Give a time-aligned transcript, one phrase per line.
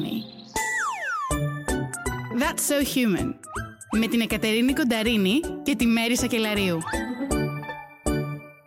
[0.00, 0.24] Κονταρίνη.
[2.38, 3.34] That's so human.
[3.98, 6.78] Με την Εκατερίνη Κονταρίνη και τη Μέρη Σακελαρίου.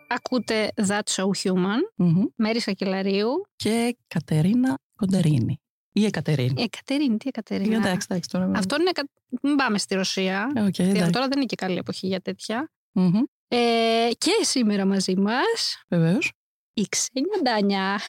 [0.08, 2.22] Ακούτε That's So Human, Μμμ.
[2.36, 3.28] Μέρη Σακελαρίου.
[3.56, 5.58] Και Κατερίνα Κονταρίνη.
[5.92, 6.54] Ή Εκατερίνη.
[6.56, 7.74] Η Εκατερίνη, τι Εκατερίνη.
[7.74, 8.50] Εντάξει, εντάξει τώρα.
[8.54, 8.90] Αυτό είναι.
[8.90, 9.08] εκα-
[9.42, 10.52] Μην πάμε στη Ρωσία.
[10.54, 11.10] Ε, οκ, Γιατί εντάξει.
[11.12, 12.70] τώρα δεν είναι και καλή εποχή για τέτοια.
[12.92, 13.22] Μμμ.
[13.48, 16.32] Ε, και σήμερα μαζί μας Βεβαίως.
[16.74, 18.00] η Ξένια Ντάνια.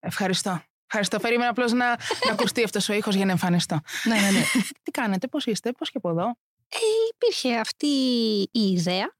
[0.00, 0.62] Ευχαριστώ.
[0.94, 1.18] Ευχαριστώ.
[1.18, 1.88] Περίμενα απλώς να,
[2.26, 3.80] να ακουστεί αυτός ο ήχος για να εμφανιστώ.
[4.04, 4.42] ναι, ναι, ναι.
[4.82, 6.24] Τι κάνετε, πώς είστε, πώς και από εδώ;
[6.68, 6.78] Ε,
[7.14, 7.86] υπήρχε αυτή
[8.52, 9.14] η ιδέα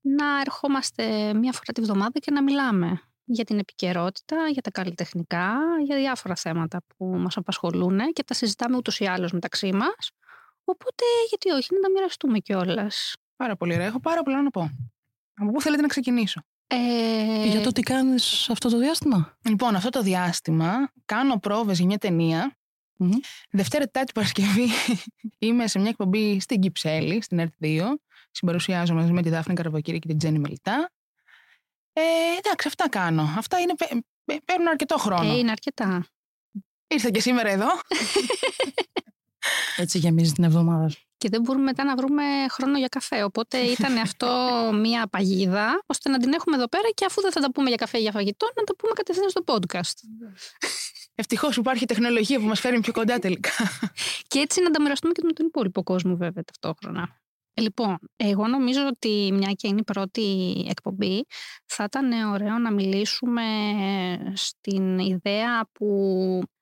[0.00, 5.58] να ερχόμαστε μία φορά τη βδομάδα και να μιλάμε για την επικαιρότητα, για τα καλλιτεχνικά,
[5.84, 10.10] για διάφορα θέματα που μας απασχολούν και τα συζητάμε ούτως ή άλλως μεταξύ μας.
[10.64, 13.14] Οπότε γιατί όχι να τα μοιραστούμε κιόλας.
[13.36, 13.86] Πάρα πολύ ωραία.
[13.86, 14.70] Έχω πάρα πολλά να πω.
[15.34, 16.42] Από πού θέλετε να ξεκινήσω;
[16.74, 21.86] Ε, Για το τι κάνεις αυτό το διάστημα; Λοιπόν, αυτό το διάστημα κάνω πρόβες για
[21.86, 22.56] μια ταινία.
[22.96, 23.10] Μμμ.
[23.50, 24.66] Δευτέρα, Τετάρτη, Παρασκευή
[25.38, 27.82] είμαι σε μια εκπομπή στην Κυψέλη, στην ΕΡΤ2.
[28.30, 30.90] Συμπαρουσιάζω μαζί με τη Δάφνη Καραβοκύρη και την Τζέννη Μελιτά.
[31.92, 32.00] Ε,
[32.38, 33.34] εντάξει, αυτά κάνω.
[33.38, 33.92] Αυτά είναι, παι-
[34.24, 35.32] παι- παίρνουν αρκετό χρόνο.
[35.32, 36.06] ε, είναι αρκετά.
[36.86, 37.68] Ήρθα και σήμερα εδώ.
[39.76, 41.06] Έτσι γεμίζει την εβδομάδα σου.
[41.22, 43.22] Και δεν μπορούμε μετά να βρούμε χρόνο για καφέ.
[43.22, 44.28] Οπότε ήταν αυτό
[44.74, 47.76] μία παγίδα, ώστε να την έχουμε εδώ πέρα και αφού δεν θα τα πούμε για
[47.76, 49.96] καφέ ή για φαγητό, να τα πούμε κατευθείαν στο podcast.
[51.22, 53.50] Ευτυχώς υπάρχει τεχνολογία που μας φέρνει πιο κοντά τελικά.
[54.30, 57.20] Και έτσι να τα μοιραστούμε και με τον υπόλοιπο κόσμο, βέβαια, ταυτόχρονα.
[57.54, 61.26] Ε, Λοιπόν, εγώ νομίζω ότι μια και είναι η πρώτη εκπομπή,
[61.66, 63.44] θα ήταν ωραίο να μιλήσουμε
[64.34, 65.88] στην ιδέα που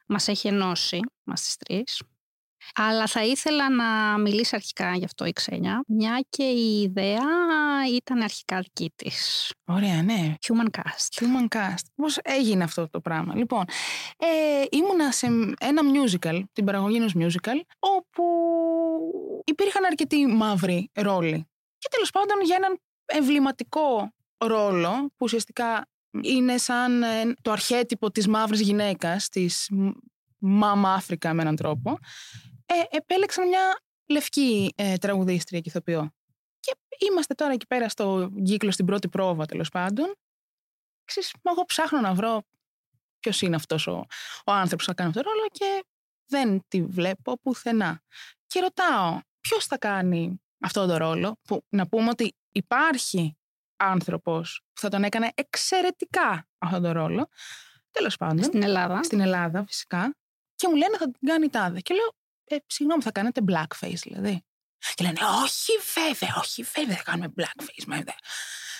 [0.07, 2.03] μας έχει ενώσει, μας τις τρεις.
[2.75, 7.23] Αλλά θα ήθελα να μιλήσει αρχικά γι' αυτό η Ξένια, μια και η ιδέα
[7.95, 9.51] ήταν αρχικά δική της.
[9.65, 10.35] Ωραία, ναι.
[10.41, 11.25] Human Cast.
[11.25, 11.85] Human Cast.
[11.95, 13.65] Πώς έγινε αυτό το πράγμα; Λοιπόν,
[14.17, 14.27] ε,
[14.71, 15.27] ήμουνα σε
[15.61, 18.25] ένα musical, την παραγωγή ενός musical, όπου
[19.45, 21.49] υπήρχαν αρκετοί μαύροι ρόλοι.
[21.79, 25.87] Και τέλος πάντων για έναν εμβληματικό ρόλο, που ουσιαστικά
[26.23, 27.07] είναι σαν ε,
[27.43, 29.71] το αρχέτυπο της μαύρης γυναίκας, της
[30.39, 31.99] Μάμα Αφρικα με έναν τρόπο,
[32.73, 36.15] ε, επέλεξαν μια λευκή ε, τραγουδίστρια και ηθοποιό.
[36.61, 36.73] Και
[37.11, 40.15] είμαστε τώρα εκεί πέρα στο κύκλο, στην πρώτη πρόβα τέλος πάντων.
[41.05, 42.43] Ξέρεις, μα εγώ ψάχνω να βρω
[43.21, 44.07] ποιος είναι αυτός ο,
[44.47, 45.85] ο άνθρωπος που θα κάνει αυτό το ρόλο και
[46.27, 48.03] δεν τη βλέπω πουθενά.
[48.47, 53.37] Και ρωτάω, ποιος θα κάνει αυτό το ρόλο, που να πούμε ότι υπάρχει
[53.77, 57.29] άνθρωπος που θα τον έκανε εξαιρετικά αυτό το ρόλο.
[57.91, 59.03] Τέλος πάντων Στην Ελλάδα.
[59.03, 60.15] στην Ελλάδα φυσικά
[60.55, 61.81] και μου λένε θα την κάνει η τάδε.
[61.81, 62.15] Και λέω,
[62.51, 64.45] ε, συγγνώμη, θα κάνετε blackface δηλαδή.
[64.95, 67.85] Και λένε, όχι βέβαια, όχι βέβαια θα κάνουμε blackface.
[67.87, 68.13] Μα, δε».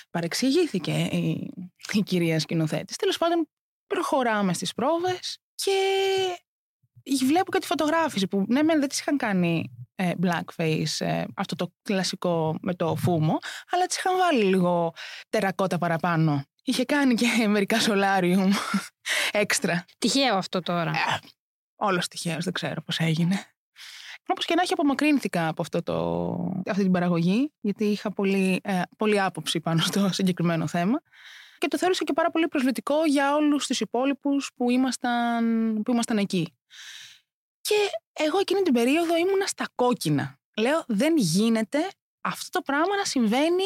[0.09, 1.53] Παρεξηγήθηκε η,
[1.91, 2.95] η κυρία σκηνοθέτης.
[2.95, 3.49] Τέλος πάντων,
[3.87, 9.75] προχωράμε στις πρόβες και βλέπω και τη φωτογράφηση που ναι, μεν δεν τις είχαν κάνει
[9.95, 13.37] ε, blackface, ε, αυτό το κλασικό με το φούμο,
[13.69, 14.93] αλλά τις είχαν βάλει λίγο
[15.29, 16.45] τερακότα παραπάνω.
[16.63, 18.49] Είχε κάνει και μερικά solarium
[19.31, 19.85] έξτρα.
[19.97, 20.91] Τυχαίο αυτό τώρα.
[20.91, 21.19] Ε,
[21.75, 23.45] Όλος τυχαίος, δεν ξέρω πώς έγινε.
[24.31, 25.93] Όπως και να έχει, απομακρύνθηκα από αυτό το,
[26.69, 31.01] αυτή την παραγωγή, γιατί είχα πολύ, ε, πολύ άποψη πάνω στο συγκεκριμένο θέμα.
[31.57, 35.43] Και το θεώρησα και πάρα πολύ προσβλητικό για όλους τους υπόλοιπους που ήμασταν,
[35.83, 36.55] που ήμασταν εκεί.
[37.61, 37.75] Και
[38.13, 40.39] εγώ εκείνη την περίοδο ήμουνα στα κόκκινα.
[40.57, 41.87] Λέω, δεν γίνεται
[42.21, 43.63] αυτό το πράγμα να συμβαίνει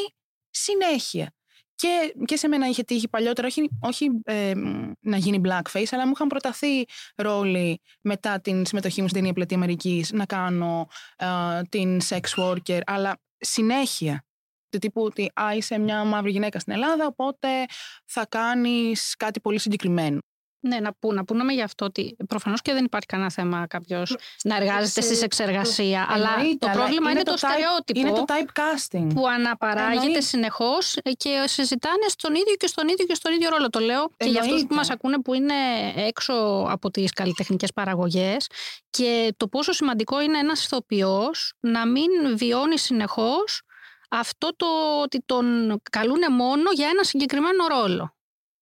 [0.49, 1.33] συνέχεια.
[1.75, 4.53] Και, και σε μένα είχε τύχει παλιότερα, όχι, όχι ε,
[4.99, 9.57] να γίνει blackface, αλλά μου είχαν προταθεί ρόλοι μετά την συμμετοχή μου στην ταινία Πλατεία
[9.57, 14.25] Αμερικής να κάνω ε, την sex worker, αλλά συνέχεια.
[14.69, 17.65] Του τύπου ότι α, είσαι μια μαύρη γυναίκα στην Ελλάδα, οπότε
[18.05, 20.19] θα κάνεις κάτι πολύ συγκεκριμένο.
[20.67, 24.17] Ναι, να, που, να πούμε γι' αυτό ότι προφανώς και δεν υπάρχει κανένα θέμα κάποιος
[24.43, 26.05] να εργάζεται σε- στη εξεργασία.
[26.09, 29.07] αλλά Εννοείται, το αλλά πρόβλημα είναι, το, type- στερεότυπο Είναι το typecasting.
[29.13, 30.21] που αναπαράγεται Εννοείται.
[30.21, 33.69] συνεχώς και συζητάνε στον ίδιο και στον ίδιο και στον ίδιο ρόλο.
[33.69, 34.75] Το λέω και για αυτούς που Εννοείται.
[34.75, 35.53] μας ακούνε που είναι
[35.95, 36.33] έξω
[36.69, 38.47] από τις καλλιτεχνικές παραγωγές
[38.89, 43.61] και το πόσο σημαντικό είναι ένας ηθοποιός να μην βιώνει συνεχώς
[44.09, 44.65] αυτό το
[45.01, 48.14] ότι τον καλούνε μόνο για ένα συγκεκριμένο ρόλο.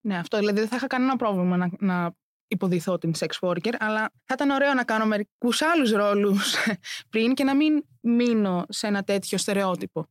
[0.06, 0.38] Ναι, αυτό.
[0.38, 2.14] Δηλαδή δεν θα είχα κανένα πρόβλημα να, να
[2.48, 6.56] υποδηθώ την sex worker, αλλά θα ήταν ωραίο να κάνω μερικούς άλλους ρόλους
[7.12, 10.08] πριν και να μην μείνω σε ένα τέτοιο στερεότυπο.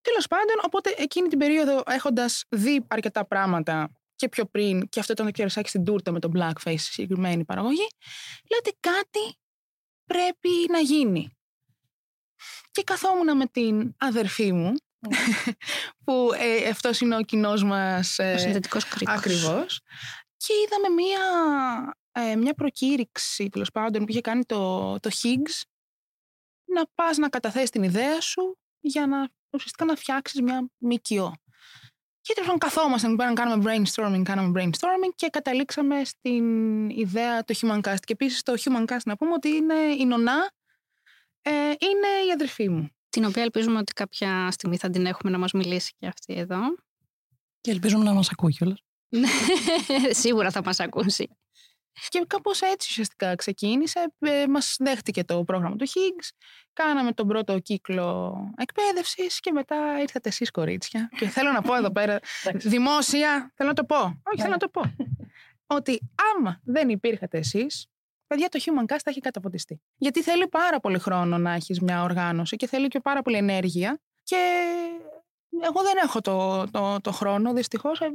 [0.00, 5.12] Τέλος πάντων, οπότε εκείνη την περίοδο έχοντας δει αρκετά πράγματα και πιο πριν, και αυτό
[5.12, 7.88] ήταν το κερασάκι στην τούρτα με το blackface, στη συγκεκριμένη παραγωγή,
[8.50, 9.38] λέω ότι κάτι
[10.04, 11.30] πρέπει να γίνει.
[12.70, 14.74] Και καθόμουν με την αδερφή μου,
[16.04, 18.18] που ε, αυτός είναι ο κοινός μας...
[18.18, 19.14] Ο Ε, συνδετικός κρίκος.
[19.14, 19.80] Ακριβώς.
[20.36, 21.20] Και είδαμε μία
[22.12, 25.62] ε, μια προκήρυξη τέλος πάντων που είχε κάνει το, το Higgs
[26.64, 31.32] να πας να καταθέσεις την ιδέα σου για να ουσιαστικά να φτιάξεις μια ΜΚΟ.
[32.20, 38.00] Και τέλος πάντων καθόμασταν να κάνουμε brainstorming, κάναμε brainstorming και καταλήξαμε στην ιδέα του Humancast.
[38.00, 40.50] Και επίσης το Humancast να πούμε ότι είναι η νονά,
[41.42, 42.95] ε, είναι η αδερφή μου.
[43.16, 46.58] Την οποία ελπίζουμε ότι κάποια στιγμή θα την έχουμε να μας μιλήσει και αυτή εδώ.
[47.60, 48.78] Και ελπίζουμε να μας ακούει κιόλας.
[50.22, 51.28] Σίγουρα θα μας ακούσει.
[52.08, 54.12] Και κάπως έτσι ουσιαστικά ξεκίνησε.
[54.18, 56.28] Ε, Μας δέχτηκε το πρόγραμμα του Higgs.
[56.72, 61.08] Κάναμε τον πρώτο κύκλο εκπαίδευσης και μετά ήρθατε εσείς, κορίτσια.
[61.18, 62.18] Και θέλω να πω εδώ πέρα,
[62.74, 63.98] δημόσια, θέλω να το πω.
[63.98, 64.82] Όχι, θέλω να το πω.
[65.76, 66.00] ότι
[66.36, 67.86] άμα δεν υπήρχατε εσείς,
[68.26, 69.80] παιδιά, το Human Cast θα έχει καταποντιστεί.
[69.96, 74.00] Γιατί θέλει πάρα πολύ χρόνο να έχεις μια οργάνωση και θέλει και πάρα πολύ ενέργεια.
[74.22, 74.36] Και
[75.60, 78.10] εγώ δεν έχω το, το, το χρόνο, δυστυχώς, ε, ε,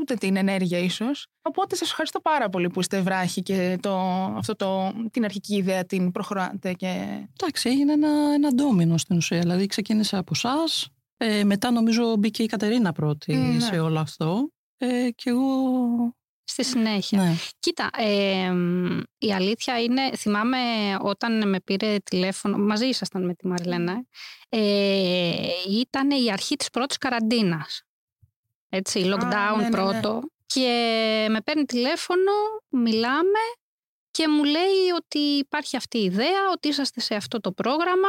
[0.00, 1.26] ούτε την ενέργεια ίσως.
[1.42, 3.96] Οπότε σας ευχαριστώ πάρα πολύ που είστε βράχοι και το,
[4.36, 6.72] αυτό το, την αρχική ιδέα την προχωράτε.
[6.72, 6.86] Και...
[7.40, 9.38] Εντάξει, έγινε ένα, ένα ντόμινο στην ουσία.
[9.38, 10.88] Δηλαδή ξεκίνησε από εσάς.
[11.16, 13.60] Ε, μετά νομίζω μπήκε η Κατερίνα πρώτη Ναι.
[13.60, 14.48] σε όλο αυτό.
[14.76, 15.46] Ε, και εγώ.
[16.44, 17.22] Στη συνέχεια.
[17.22, 17.34] Ναι.
[17.58, 18.52] Κοίτα, ε,
[19.18, 20.58] η αλήθεια είναι, θυμάμαι
[21.00, 24.04] όταν με πήρε τηλέφωνο, μαζί ήσασταν με τη Μαριλένα,
[24.48, 25.32] ε,
[25.68, 27.82] ήταν η αρχή της πρώτης καραντίνας.
[28.68, 29.70] Έτσι, lockdown ναι, ναι, ναι.
[29.70, 30.20] πρώτο.
[30.46, 32.32] Και με παίρνει τηλέφωνο,
[32.68, 33.38] μιλάμε
[34.10, 38.08] και μου λέει ότι υπάρχει αυτή η ιδέα, ότι είσαστε σε αυτό το πρόγραμμα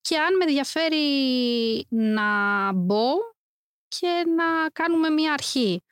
[0.00, 1.06] και αν με ενδιαφέρει
[1.88, 2.22] να
[2.72, 3.12] μπω
[3.88, 5.82] και να κάνουμε μια αρχή.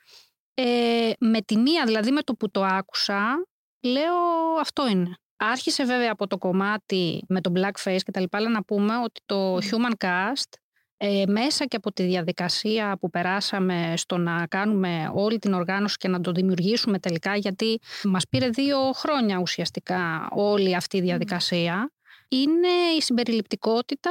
[0.62, 3.46] Ε, με τη μία, δηλαδή με το που το άκουσα,
[3.80, 4.14] λέω
[4.60, 5.14] αυτό είναι.
[5.36, 9.20] Άρχισε βέβαια από το κομμάτι με το blackface και τα λοιπά, αλλά να πούμε ότι
[9.26, 10.52] το human cast
[10.96, 16.08] ε, μέσα και από τη διαδικασία που περάσαμε στο να κάνουμε όλη την οργάνωση και
[16.08, 21.92] να το δημιουργήσουμε τελικά, γιατί μας πήρε δύο χρόνια ουσιαστικά όλη αυτή η διαδικασία,
[22.28, 24.10] είναι η συμπεριληπτικότητα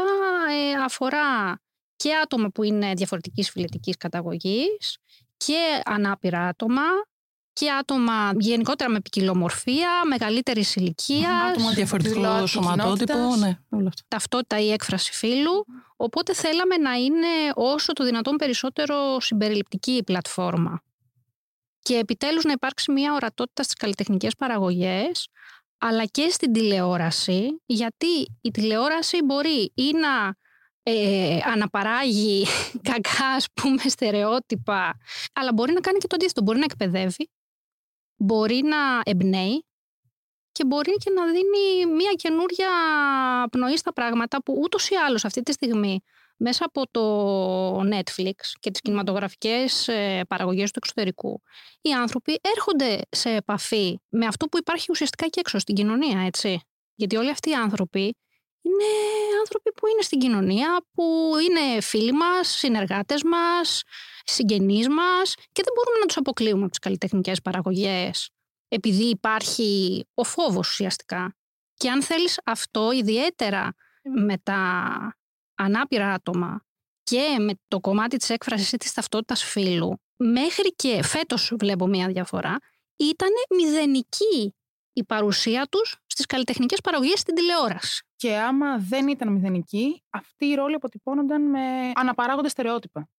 [0.50, 1.60] ε, αφορά
[1.96, 4.98] και άτομα που είναι διαφορετικής φιλετικής καταγωγής
[5.45, 6.81] και ανάπηρα άτομα
[7.53, 13.13] και άτομα γενικότερα με ποικιλομορφία, μεγαλύτερης ηλικίας, Άτομα Διαφορετικό δηλώσει σωματότυπο.
[13.13, 13.39] κοινότητας.
[13.39, 14.01] Ναι, όλα αυτά.
[14.07, 15.65] ταυτότητα ή έκφραση φύλου.
[15.95, 20.81] Οπότε θέλαμε να είναι όσο το δυνατόν περισσότερο συμπεριληπτική η πλατφόρμα.
[21.81, 25.27] Και επιτέλους να υπάρξει μια ορατότητα στις καλλιτεχνικές παραγωγές,
[25.77, 30.36] αλλά και στην τηλεόραση, γιατί η τηλεόραση μπορεί ή να
[30.89, 32.45] ε, αναπαράγει
[32.91, 34.97] κακά, ας πούμε, στερεότυπα,
[35.33, 36.41] αλλά μπορεί να κάνει και το αντίθετο.
[36.41, 37.30] Μπορεί να εκπαιδεύει,
[38.15, 39.63] μπορεί να εμπνέει
[40.51, 42.69] και μπορεί και να δίνει μια καινούρια
[43.51, 46.01] πνοή στα πράγματα που ούτως ή άλλως αυτή τη στιγμή
[46.38, 51.41] μέσα από το Netflix και τις κινηματογραφικές ε, παραγωγές του εξωτερικού
[51.81, 56.62] οι άνθρωποι έρχονται σε επαφή με αυτό που υπάρχει ουσιαστικά και έξω στην κοινωνία, έτσι.
[56.95, 58.15] Γιατί όλοι αυτοί οι άνθρωποι
[58.61, 58.89] είναι
[59.39, 63.83] άνθρωποι που είναι στην κοινωνία, που είναι φίλοι μας, συνεργάτες μας,
[64.23, 68.29] συγγενείς μας και δεν μπορούμε να τους αποκλείουμε από τις καλλιτεχνικές παραγωγές
[68.69, 71.35] επειδή υπάρχει ο φόβος ουσιαστικά.
[71.73, 74.62] Και αν θέλεις αυτό ιδιαίτερα με τα
[75.55, 76.65] ανάπηρα άτομα
[77.03, 82.07] και με το κομμάτι της έκφρασης ή της ταυτότητας φύλου, μέχρι και φέτος βλέπω μία
[82.07, 82.57] διαφορά,
[82.95, 84.55] ήταν μηδενική
[85.00, 88.03] η παρουσία τους στις καλλιτεχνικές παραγωγές στην τηλεόραση.
[88.15, 93.10] Και άμα δεν ήταν μηδενική, αυτοί οι ρόλοι αποτυπώνονταν με αναπαράγονται στερεότυπα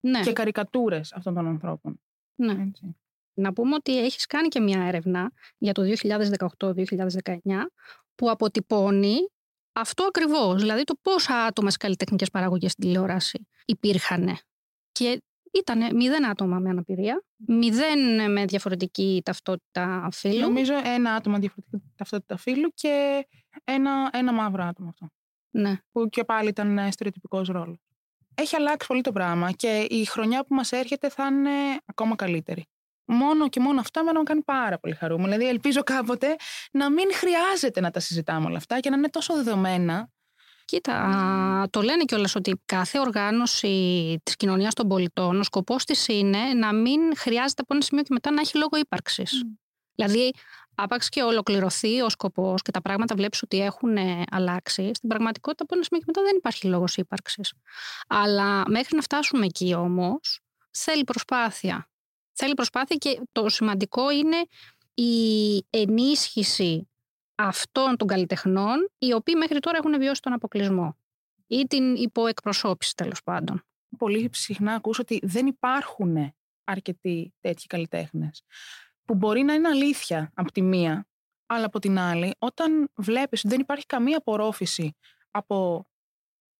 [0.00, 2.00] Ναι, και καρικατούρες αυτών των ανθρώπων.
[2.34, 2.52] ναι.
[2.52, 2.96] Έτσι.
[3.36, 7.36] Να πούμε ότι έχεις κάνει και μια έρευνα για το 2018-2019
[8.14, 9.16] που αποτυπώνει
[9.72, 14.38] αυτό ακριβώς, δηλαδή το πόσα άτομα στις καλλιτεχνικές παραγωγές στην τηλεόραση υπήρχαν.
[14.92, 15.22] Και
[15.54, 20.40] ήταν μηδέν άτομα με αναπηρία, μηδέν με διαφορετική ταυτότητα φύλου.
[20.40, 23.26] Νομίζω ένα άτομο διαφορετική ταυτότητα φύλου και
[23.64, 25.08] ένα, ένα μαύρο άτομο αυτό.
[25.50, 25.78] Ναι.
[25.92, 27.78] Που και πάλι ήταν ε, στερεοτυπικός ρόλος.
[28.34, 31.50] Έχει αλλάξει πολύ το πράγμα και η χρονιά που μας έρχεται θα είναι
[31.84, 32.64] ακόμα καλύτερη.
[33.04, 35.32] Μόνο και μόνο αυτό εμένα με κάνει πάρα πολύ χαρούμενο.
[35.32, 36.36] Δηλαδή, ελπίζω κάποτε
[36.72, 40.08] να μην χρειάζεται να τα συζητάμε όλα αυτά και να είναι τόσο δεδομένα.
[40.64, 46.08] Κοίτα, α, το λένε κιόλας ότι κάθε οργάνωση της κοινωνίας των πολιτών, ο σκοπός της
[46.08, 49.42] είναι να μην χρειάζεται από ένα σημείο και μετά να έχει λόγο ύπαρξης.
[49.94, 50.32] Δηλαδή,
[50.74, 55.62] άπαξ και ολοκληρωθεί ο σκοπός και τα πράγματα βλέπεις ότι έχουν ε, αλλάξει, στην πραγματικότητα
[55.62, 57.52] από ένα σημείο και μετά δεν υπάρχει λόγος ύπαρξης.
[58.08, 60.40] Αλλά μέχρι να φτάσουμε εκεί όμως,
[60.70, 61.88] θέλει προσπάθεια.
[62.32, 64.36] Θέλει προσπάθεια και το σημαντικό είναι
[64.94, 66.88] η ενίσχυση
[67.34, 70.96] αυτών των καλλιτεχνών, οι οποίοι μέχρι τώρα έχουν βιώσει τον αποκλεισμό
[71.46, 73.62] ή την υποεκπροσώπηση τέλος πάντων.
[73.98, 78.42] Πολύ συχνά ακούσω ότι δεν υπάρχουν αρκετοί τέτοιοι καλλιτέχνες.
[79.04, 81.06] που μπορεί να είναι αλήθεια από τη μία,
[81.46, 84.96] αλλά από την άλλη, όταν βλέπεις ότι δεν υπάρχει καμία απορρόφηση
[85.30, 85.86] από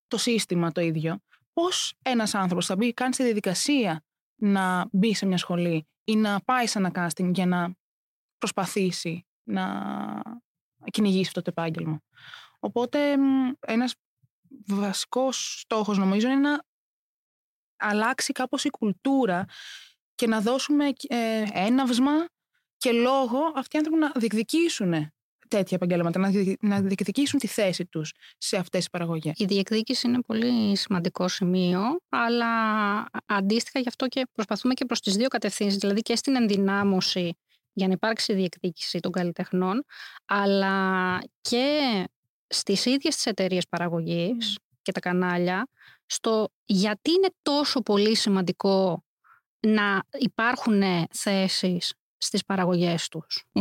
[0.06, 1.18] το σύστημα το ίδιο,
[1.52, 4.04] πώς ένας άνθρωπος θα μπει καν στη διαδικασία
[4.34, 7.74] να μπει σε μια σχολή ή να πάει σε ένα casting για να
[8.38, 9.82] προσπαθήσει να
[10.90, 12.00] κυνηγήσει αυτό το επάγγελμα.
[12.58, 13.16] Οπότε
[13.60, 13.94] ένας
[14.66, 16.62] βασικός στόχος νομίζω είναι να
[17.76, 19.44] αλλάξει κάπως η κουλτούρα
[20.14, 22.28] και να δώσουμε ε, έναυσμα
[22.76, 25.12] και λόγο αυτοί οι άνθρωποι να διεκδικήσουν
[25.48, 29.32] τέτοια επαγγέλματα, να διεκδικήσουν τη θέση τους σε αυτές τις παραγωγές.
[29.36, 32.50] Η διεκδίκηση είναι πολύ σημαντικό σημείο, αλλά
[33.26, 37.36] αντίστοιχα γι' αυτό και προσπαθούμε και προς τις δύο κατευθύνσεις, δηλαδή και στην ενδυνάμωση
[37.74, 39.84] για να υπάρξει διεκδίκηση των καλλιτεχνών,
[40.24, 42.08] αλλά και
[42.46, 45.68] στις ίδιες τις εταιρείες παραγωγής και τα κανάλια,
[46.06, 49.04] στο γιατί είναι τόσο πολύ σημαντικό
[49.60, 53.44] να υπάρχουν θέσεις στις παραγωγές τους.
[53.52, 53.60] mm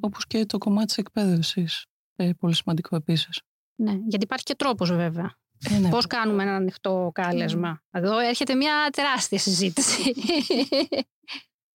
[0.00, 1.86] Όπως και το κομμάτι της εκπαίδευσης.
[2.16, 3.40] Ε, πολύ σημαντικό επίσης.
[3.74, 5.36] Ναι, γιατί υπάρχει και τρόπος βέβαια.
[5.70, 5.88] Ε, ναι.
[5.88, 7.82] Πώς κάνουμε ένα ανοιχτό κάλεσμα.
[7.90, 10.14] Εδώ έρχεται μια τεράστια συζήτηση.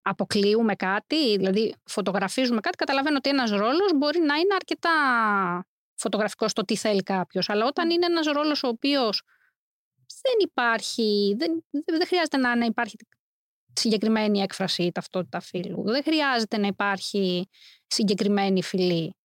[0.09, 4.89] Αποκλείουμε κάτι, δηλαδή φωτογραφίζουμε κάτι, καταλαβαίνω ότι ένας ρόλος μπορεί να είναι αρκετά
[5.95, 7.49] φωτογραφικός στο τι θέλει κάποιος.
[7.49, 9.21] Αλλά όταν είναι ένας ρόλος ο οποίος
[10.21, 12.97] δεν υπάρχει, δεν, δεν χρειάζεται να, να υπάρχει
[13.73, 15.83] συγκεκριμένη έκφραση ή ταυτότητα φύλου.
[15.83, 17.49] Δεν χρειάζεται να υπάρχει
[17.87, 19.15] συγκεκριμένη φυλή.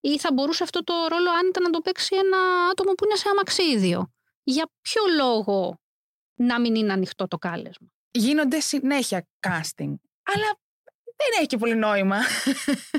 [0.00, 2.38] Ή θα μπορούσε αυτό το ρόλο άνετα να το παίξει ένα
[2.70, 4.12] άτομο που είναι σε αμαξίδιο.
[4.42, 5.80] Για ποιο λόγο
[6.34, 9.94] να μην είναι ανοιχτό το κάλεσμα; Γίνονται συνέχεια casting.
[10.34, 10.58] Αλλά
[11.04, 12.16] δεν έχει και πολύ νόημα.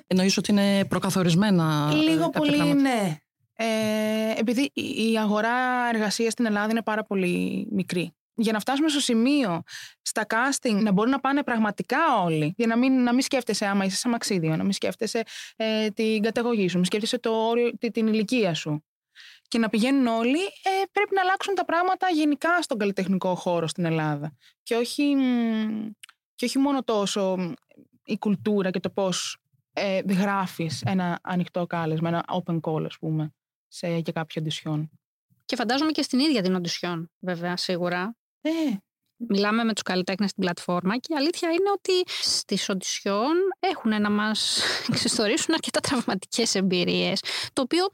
[0.08, 1.92] Εννοείς ότι είναι προκαθορισμένα.
[1.94, 3.18] Λίγο πολύ, ναι.
[3.56, 9.00] Ε, επειδή η αγορά εργασίας στην Ελλάδα είναι πάρα πολύ μικρή για να φτάσουμε στο
[9.00, 9.62] σημείο
[10.02, 13.86] στα casting να μπορούν να πάνε πραγματικά όλοι, για να μην, να μην σκέφτεσαι άμα
[13.86, 15.24] είσαι σε μαξίδιο, να μην σκέφτεσαι
[15.56, 18.84] ε, την καταγωγή σου, να μην σκέφτεσαι το, την, την ηλικία σου.
[19.48, 23.86] Και να πηγαίνουν όλοι, ε, πρέπει να αλλάξουν τα πράγματα γενικά στον καλλιτεχνικό χώρο στην
[23.86, 24.38] Ελλάδα.
[24.64, 25.16] Και όχι,
[26.36, 27.54] και όχι μόνο τόσο
[28.06, 29.38] η κουλτούρα και το πώς
[29.74, 33.34] ε, γράφεις ένα ανοιχτό κάλεσμα, ένα open call, ας πούμε,
[33.68, 34.90] σε, για κάποιο αντισιόν.
[35.46, 38.16] Και φαντάζομαι και στην ίδια την οντισιόν, βέβαια, σίγουρα.
[38.42, 38.52] Ε,
[39.28, 44.10] Μιλάμε με τους καλλιτέχνες στην πλατφόρμα και η αλήθεια είναι ότι στις οντισιόν έχουν να
[44.10, 44.60] μας
[44.90, 47.20] εξιστορήσουν αρκετά τραυματικές εμπειρίες.
[47.54, 47.88] Το οποίο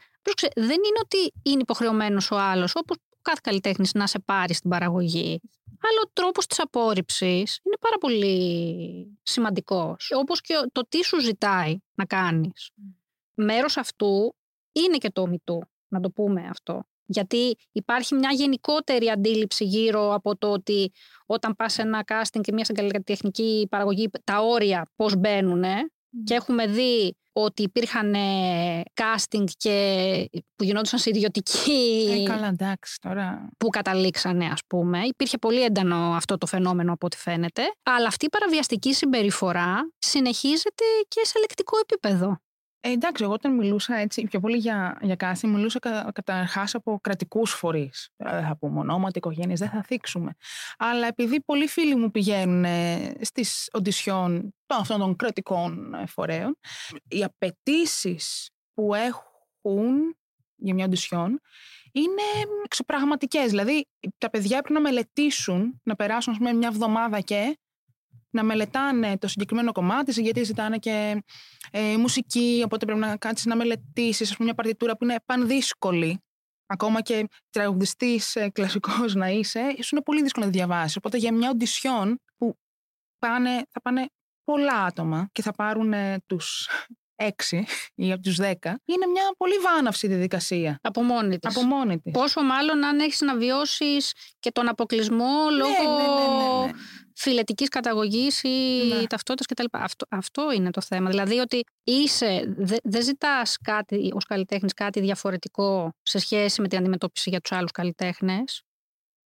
[0.56, 5.42] δεν είναι ότι είναι υποχρεωμένος ο άλλος, όπως κάθε καλλιτέχνης να σε πάρει στην παραγωγή.
[5.82, 10.12] Αλλά ο τρόπος της απόρριψης είναι πάρα πολύ σημαντικός.
[10.16, 12.72] Όπως και το τι σου ζητάει να κάνεις.
[13.34, 14.36] Μέρος αυτού
[14.72, 16.84] είναι και το μητού, να το πούμε αυτό.
[17.06, 20.92] Γιατί υπάρχει μια γενικότερη αντίληψη γύρω από το ότι
[21.26, 25.64] όταν πας σε ένα casting και μια καλλιτεχνική παραγωγή, τα όρια πώς μπαίνουν
[26.24, 28.16] και έχουμε δει ότι υπήρχαν
[28.94, 32.08] casting και που γινόντουσαν σε ιδιωτική.
[32.10, 33.50] Ε, καλά, εντάξει, τώρα.
[33.58, 35.00] Που καταλήξανε, ας πούμε.
[35.00, 37.62] Υπήρχε πολύ έντονο αυτό το φαινόμενο από ό,τι φαίνεται.
[37.84, 42.38] Αλλά αυτή η παραβιαστική συμπεριφορά συνεχίζεται και σε λεκτικό επίπεδο.
[42.82, 47.00] Ε, εντάξει, εγώ όταν μιλούσα έτσι, πιο πολύ για, για κάση, μιλούσα κα, καταρχάς από
[47.02, 48.10] κρατικούς φορείς.
[48.16, 50.36] Δεν θα πούμε ονόματα, οικογένειες, δεν θα θίξουμε.
[50.78, 56.58] Αλλά επειδή πολλοί φίλοι μου πηγαίνουν ε, στις οντισιόν αυτών των κρατικών ε, φορέων,
[57.08, 60.18] οι απαιτήσεις που έχουν
[60.56, 61.42] για μια οντισιόν
[61.92, 62.22] είναι
[62.64, 63.50] εξωπραγματικές.
[63.50, 67.58] Δηλαδή, τα παιδιά πρέπει να μελετήσουν, να περάσουν πούμε, μια εβδομάδα και
[68.30, 71.24] να μελετάνε το συγκεκριμένο κομμάτι, γιατί ζητάνε και
[71.72, 76.24] ε, μουσική, οπότε πρέπει να κάτσεις να μελετήσεις μια παρτιτούρα που είναι πανδύσκολη.
[76.66, 80.96] Ακόμα και τραγουδιστής ε, κλασικός να είσαι, σου είναι πολύ δύσκολο να τη διαβάσεις.
[80.96, 82.58] Οπότε για μια οντισιόν που
[83.20, 84.06] πάνε, θα πάνε
[84.44, 86.70] πολλά άτομα και θα πάρουν ε, τους
[87.20, 90.80] έξι ή από τους δέκα, είναι μια πολύ βάναυση διαδικασία.
[90.82, 91.58] Από μόνη της.
[91.58, 92.12] Από μόνη της.
[92.12, 96.72] Πόσο μάλλον αν έχεις να βιώσεις και τον αποκλεισμό Ναι, λόγω ναι, ναι, ναι, ναι.
[97.22, 99.08] Φιλετικής καταγωγής ή Ναι.
[99.08, 99.78] ταυτότητας κτλ.
[99.84, 101.10] Αυτό, αυτό είναι το θέμα.
[101.10, 106.78] Δηλαδή ότι είσαι, δε- δεν ζητάς κάτι ως καλλιτέχνης κάτι διαφορετικό σε σχέση με την
[106.78, 108.62] αντιμετώπιση για τους άλλους καλλιτέχνες.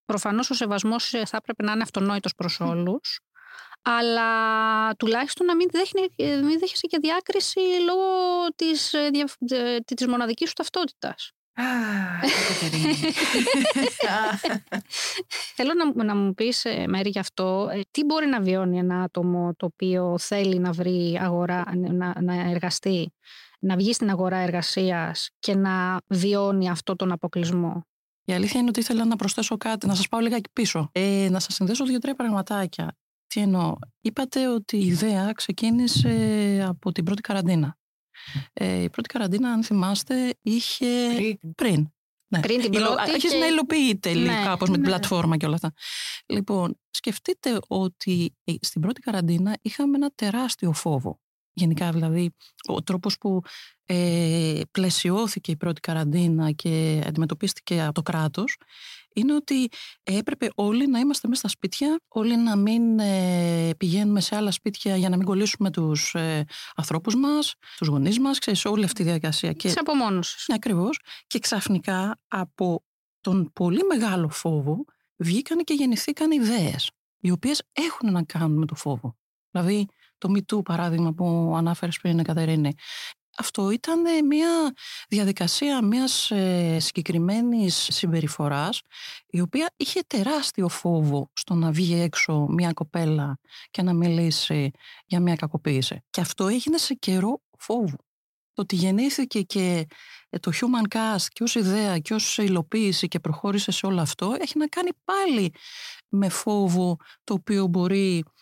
[0.05, 3.21] Προφανώς ο σεβασμός θα έπρεπε να είναι αυτονόητος προς όλους.
[3.83, 4.31] Αλλά
[4.95, 6.13] τουλάχιστον να μην, δέχνε-
[6.45, 8.09] μην δέχεσαι και διάκριση λόγω
[8.57, 11.31] της, ε, δια- ε, της μοναδικής σου ταυτότητας.
[11.55, 11.65] Α,
[12.49, 12.95] Κατερίνη.
[15.55, 19.03] Θέλω να, να μου πεις, ε, Μέρη, γι' αυτό, ε, τι μπορεί να βιώνει ένα
[19.03, 23.13] άτομο το οποίο θέλει να βρει αγορά, να, να εργαστεί,
[23.61, 27.87] να βγει στην αγορά εργασίας και να βιώνει αυτό τον αποκλεισμό;
[28.25, 30.89] Η αλήθεια είναι ότι ήθελα να προσθέσω κάτι, να σας πάω λιγάκι πίσω.
[30.93, 32.97] Ε, να σας συνδέσω δύο-τρία πραγματάκια.
[33.27, 37.77] Τι εννοώ; Είπατε ότι η ιδέα ξεκίνησε από την πρώτη καραντίνα.
[38.53, 41.39] Ε, η πρώτη καραντίνα, αν θυμάστε, είχε Πριν.
[41.55, 41.89] πριν.
[42.29, 42.41] Ναι.
[42.41, 44.89] Πριν την Υλο- πρώτη Άρχισε και- να υλοποιείται Ναι, ναι, κάπως με την ναι.
[44.89, 45.73] πλατφόρμα και όλα αυτά.
[46.27, 51.21] Λοιπόν, σκεφτείτε ότι ε, στην πρώτη καραντίνα είχαμε ένα τεράστιο φόβο.
[51.55, 52.35] Γενικά δηλαδή
[52.69, 53.41] ο τρόπος που
[53.85, 58.57] ε, πλαισιώθηκε η πρώτη καραντίνα και αντιμετωπίστηκε από το κράτος
[59.15, 59.69] είναι ότι
[60.03, 64.97] έπρεπε όλοι να είμαστε μέσα στα σπίτια, όλοι να μην ε, πηγαίνουμε σε άλλα σπίτια
[64.97, 66.45] για να μην κολλήσουμε τους ε,
[66.77, 69.53] ανθρώπους μας, τους γονείς μας, ξέρεις, όλη αυτή η διαδικασία.
[69.53, 70.45] Και Τη απομόνωσης.
[70.49, 70.99] ναι, ακριβώς.
[71.27, 72.85] Και ξαφνικά από
[73.21, 74.85] τον πολύ μεγάλο φόβο
[75.17, 76.91] βγήκαν και γεννηθήκαν ιδέες,
[77.21, 79.17] οι οποίες έχουν να κάνουν με το φόβο.
[79.51, 79.87] Δηλαδή,
[80.19, 82.75] το Me Too, παράδειγμα που ανάφερες πριν, Κατερίνη,
[83.37, 84.75] αυτό ήταν ε, μια
[85.09, 88.83] διαδικασία μιας ε, συγκεκριμένης συμπεριφοράς
[89.27, 93.39] η οποία είχε τεράστιο φόβο στο να βγει έξω μια κοπέλα
[93.71, 94.71] και να μιλήσει
[95.07, 96.05] για μια κακοποίηση.
[96.11, 97.97] Και αυτό έγινε σε καιρό φόβου.
[98.55, 99.87] Το ότι γεννήθηκε και
[100.31, 104.37] ε, το human cast και ως ιδέα και ως υλοποίηση και προχώρησε σε όλο αυτό
[104.41, 105.55] έχει να κάνει πάλι
[106.09, 108.42] με φόβο το οποίο μπορεί ε,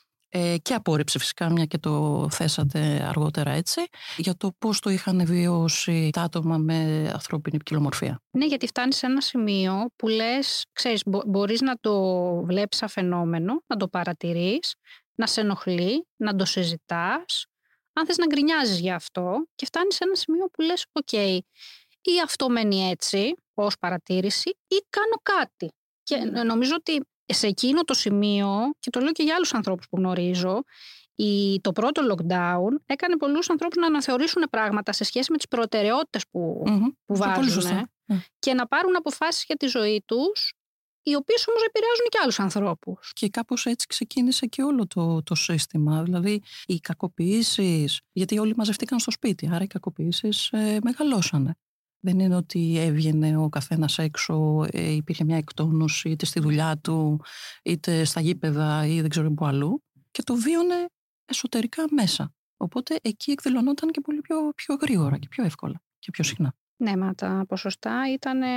[0.62, 3.80] και απόρριψε φυσικά μια και το θέσατε αργότερα έτσι
[4.16, 8.22] για το πώς το είχαν βιώσει τα άτομα με ανθρώπινη ποικιλομορφία.
[8.30, 12.02] Ναι, γιατί φτάνει σε ένα σημείο που λες, ξέρεις, μπορείς να το
[12.44, 14.75] βλέπεις σαν φαινόμενο, να το παρατηρείς,
[15.14, 17.46] να σε ενοχλεί, να το συζητάς.
[17.92, 21.12] Αν θες να γκρινιάζεις για αυτό, και φτάνεις σε ένα σημείο που λες: Οκ,
[22.02, 25.72] ή αυτό μένει έτσι, ως παρατήρηση, ή κάνω κάτι.
[26.02, 27.00] Και νομίζω ότι
[27.32, 30.62] σε εκείνο το σημείο, και το λέω και για άλλους ανθρώπους που γνωρίζω,
[31.14, 36.25] η, το πρώτο lockdown έκανε πολλούς ανθρώπους να αναθεωρήσουν πράγματα σε σχέση με τις προτεραιότητες
[36.30, 36.84] που, Μμμ.
[37.04, 37.88] που Αυτό πολύ βάζουν σωστά.
[38.04, 38.20] Ναι.
[38.38, 40.52] και να πάρουν αποφάσεις για τη ζωή τους
[41.02, 43.12] οι οποίες όμως επηρεάζουν και άλλους ανθρώπους.
[43.14, 46.02] Και κάπως έτσι ξεκίνησε και όλο το, το σύστημα.
[46.02, 51.56] Δηλαδή οι κακοποιήσεις, γιατί όλοι μαζευτήκαν στο σπίτι, άρα οι κακοποιήσεις ε, μεγαλώσανε.
[52.00, 57.21] Δεν είναι ότι έβγαινε ο καθένας έξω, ε, υπήρχε μια εκτόνωση είτε στη δουλειά του,
[57.63, 60.86] είτε στα γήπεδα ή δεν ξέρω πού αλλού και το βίωνε
[61.25, 62.34] εσωτερικά μέσα.
[62.56, 66.54] Οπότε εκεί εκδηλωνόταν και πολύ πιο, πιο γρήγορα και πιο εύκολα και πιο συχνά.
[66.76, 68.49] Ναι, μα τα ποσοστά ήταν ε,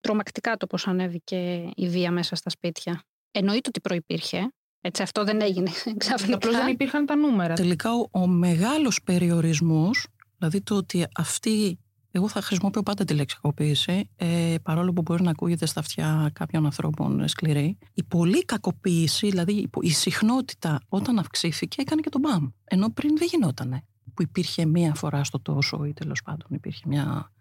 [0.00, 3.02] τρομακτικά το πώς ανέβηκε η βία μέσα στα σπίτια.
[3.30, 4.52] Εννοείται ότι προϋπήρχε.
[4.80, 6.34] Έτσι, αυτό δεν έγινε ξαφνικά.
[6.34, 7.54] Απλώς δεν υπήρχαν τα νούμερα.
[7.54, 10.06] Τελικά ο, ο μεγάλος περιορισμός,
[10.38, 11.78] δηλαδή το ότι αυτή,
[12.16, 16.30] εγώ θα χρησιμοποιώ πάντα τη λέξη κακοποίηση, ε, παρόλο που μπορεί να ακούγεται στα αυτιά
[16.34, 22.08] κάποιων ανθρώπων ε, σκληρή, η πολλή κακοποίηση, δηλαδή η, η συχνότητα όταν αυξήθηκε έκανε και
[22.08, 22.48] τον μπαμ.
[22.64, 23.84] Ενώ πριν δεν γινότανε.
[24.14, 27.32] Που υπήρχε μία φορά στο τόσο ή τέλος πάντων υπήρχε μια...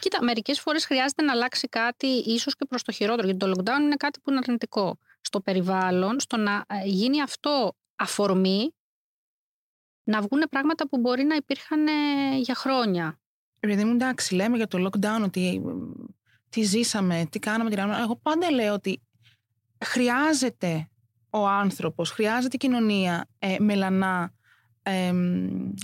[0.00, 3.80] Κοίτα, μερικές φορές χρειάζεται να αλλάξει κάτι ίσως και προς το χειρότερο, γιατί το lockdown
[3.80, 8.74] είναι κάτι που είναι αρνητικό στο περιβάλλον, στο να ε, γίνει αυτό αφορμή
[10.04, 13.20] να βγουν πράγματα που μπορεί να υπήρχαν ε, για χρόνια.
[13.60, 15.70] Επειδή μου εντάξει, λέμε για το lockdown ότι ε,
[16.48, 18.02] τι ζήσαμε, τι κάναμε, τι κάναμε.
[18.02, 19.00] Εγώ πάντα λέω ότι
[19.84, 20.88] χρειάζεται
[21.30, 24.32] ο άνθρωπος, χρειάζεται η κοινωνία ε, μελανά
[24.82, 25.12] ε,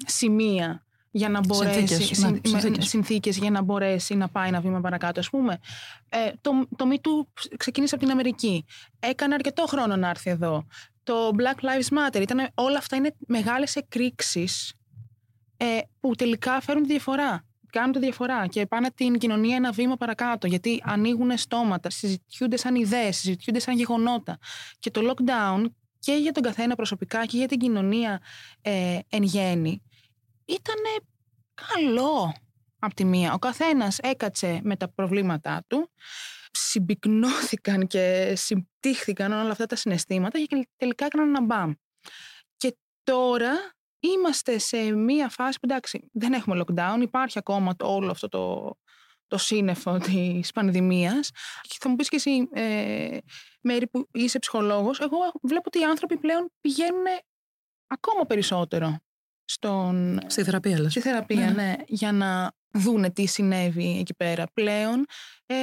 [0.07, 2.89] σημεία για να μπορέσει, Συνθήκες, ναι, συν- με- συνθήκες.
[2.89, 5.21] συνθήκες για να μπορέσει να πάει ένα βήμα παρακάτω.
[5.21, 5.59] Ας πούμε,
[6.09, 8.65] ε, το, το Me Too ξεκίνησε από την Αμερική.
[8.99, 10.67] Έκανε αρκετό χρόνο να έρθει εδώ.
[11.03, 12.21] Το Black Lives Matter.
[12.21, 14.75] Ήταν, όλα αυτά είναι μεγάλες εκρήξεις
[15.57, 17.46] ε, που τελικά φέρουν τη διαφορά.
[17.77, 20.47] Κάνουν τη διαφορά και πάνε την κοινωνία ένα βήμα παρακάτω.
[20.47, 24.39] Γιατί ανοίγουν στόματα, συζητιούνται σαν ιδέες, συζητιούνται σαν γεγονότα.
[24.79, 25.65] Και το lockdown
[25.99, 28.21] και για τον καθένα προσωπικά και για την κοινωνία
[28.63, 29.83] ε, εν γέννη
[30.45, 30.75] ήταν
[31.55, 32.35] καλό
[32.79, 33.33] από τη μία.
[33.33, 35.91] Ο καθένας έκατσε με τα προβλήματά του,
[36.51, 41.73] συμπυκνώθηκαν και συμπτύχθηκαν όλα αυτά τα συναισθήματα και τελικά έκαναν ένα μπαμ.
[42.57, 43.76] Και τώρα
[44.07, 48.75] είμαστε σε μία φάση που εντάξει δεν έχουμε lockdown, υπάρχει ακόμα το, όλο αυτό το,
[49.27, 51.31] το σύννεφο της πανδημίας
[51.63, 53.19] και θα μου πεις και εσύ ε,
[53.61, 57.05] Μέρη που είσαι ψυχολόγος εγώ βλέπω ότι οι άνθρωποι πλέον πηγαίνουν
[57.87, 58.99] ακόμα περισσότερο
[59.45, 60.91] στον, Στη θεραπεία λες.
[60.91, 61.51] στη θεραπεία, Ναι.
[61.51, 64.45] ναι, για να δούνε τι συνέβη εκεί πέρα.
[64.53, 65.05] Πλέον
[65.47, 65.57] ε,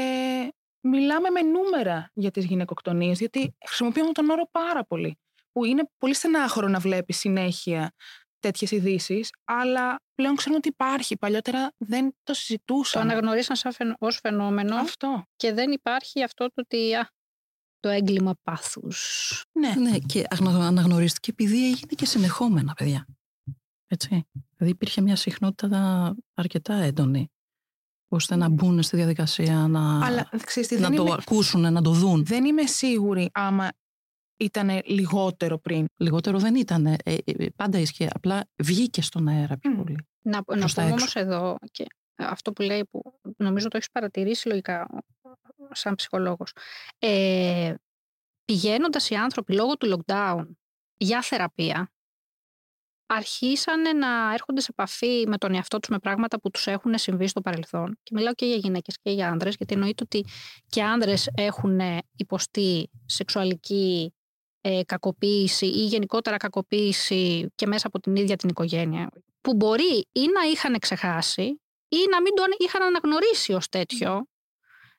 [0.79, 5.17] μιλάμε με νούμερα για τις γυναικοκτονίες, γιατί χρησιμοποιούμε τον όρο πάρα πολύ,
[5.51, 7.91] που είναι πολύ στενάχωρο να βλέπεις συνέχεια
[8.43, 11.17] τέτοιες ειδήσεις, αλλά πλέον ξέρουμε ότι υπάρχει.
[11.17, 13.11] Παλιότερα δεν το Το συζητούσαμε.
[13.11, 15.23] αναγνωρίσαν σαν φαινο- ως φαινόμενο Αυτό.
[15.35, 17.09] και δεν υπάρχει αυτό το ότι α,
[17.79, 19.43] το έγκλημα πάθους.
[19.59, 19.73] Ναι.
[19.89, 23.05] Ναι, και αγνο- αναγνωρίστηκε επειδή έγινε και συνεχόμενα, παιδιά.
[23.87, 24.23] Έτσι.
[24.57, 27.27] Δηλαδή υπήρχε μια συχνότητα αρκετά έντονη,
[28.07, 31.81] ώστε να μπουν στη διαδικασία να, Αλλά ξέρεις τι, να δεν, το είμαι, ακούσουν, να
[31.81, 32.25] το δουν.
[32.25, 33.69] δεν είμαι σίγουρη άμα
[34.37, 35.85] ήταν λιγότερο πριν.
[35.97, 36.85] Λιγότερο δεν ήταν.
[36.85, 38.07] Ε, ε, πάντα ίσχυε.
[38.13, 39.75] Απλά βγήκε στον αέρα πιο Μμ.
[39.75, 40.07] πολύ.
[40.21, 41.03] Να, να προς τα πούμε έξω.
[41.03, 44.87] όμως εδώ και αυτό που λέει που νομίζω το έχεις παρατηρήσει λογικά
[45.71, 46.55] σαν ψυχολόγος.
[46.99, 47.73] Ε,
[48.45, 50.45] πηγαίνοντας οι άνθρωποι λόγω του lockdown
[50.97, 51.91] για θεραπεία
[53.05, 57.27] αρχίσανε να έρχονται σε επαφή με τον εαυτό τους με πράγματα που τους έχουν συμβεί
[57.27, 57.99] στο παρελθόν.
[58.03, 60.25] Και μιλάω και για γυναίκες και για άνδρες, γιατί εννοείται ότι
[60.67, 61.79] και άνδρες έχουν
[62.15, 64.13] υποστεί σεξουαλική
[64.65, 69.09] ε, κακοποίηση ή γενικότερα κακοποίηση και μέσα από την ίδια την οικογένεια,
[69.41, 74.27] που μπορεί ή να είχαν ξεχάσει ή να μην τον είχαν αναγνωρίσει ως τέτοιο